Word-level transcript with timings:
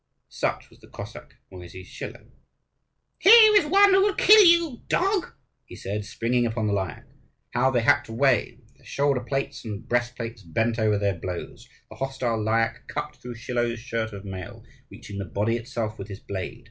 Such 0.29 0.71
was 0.71 0.79
the 0.79 0.87
Cossack, 0.87 1.35
Mosiy 1.53 1.83
Schilo. 1.85 2.31
"Here 3.19 3.55
is 3.55 3.67
one 3.67 3.93
who 3.93 4.01
will 4.01 4.15
kill 4.15 4.41
you, 4.43 4.81
dog!" 4.87 5.33
he 5.63 5.75
said, 5.75 6.05
springing 6.05 6.47
upon 6.47 6.65
the 6.65 6.73
Lyakh. 6.73 7.05
How 7.51 7.69
they 7.69 7.81
hacked 7.83 8.07
away! 8.07 8.57
their 8.75 8.83
shoulder 8.83 9.19
plates 9.19 9.63
and 9.63 9.87
breast 9.87 10.15
plates 10.15 10.41
bent 10.41 10.79
under 10.79 10.97
their 10.97 11.19
blows. 11.19 11.69
The 11.91 11.97
hostile 11.97 12.41
Lyakh 12.43 12.87
cut 12.87 13.15
through 13.17 13.35
Schilo's 13.35 13.77
shirt 13.77 14.11
of 14.11 14.25
mail, 14.25 14.63
reaching 14.89 15.19
the 15.19 15.25
body 15.25 15.55
itself 15.55 15.99
with 15.99 16.07
his 16.07 16.19
blade. 16.19 16.57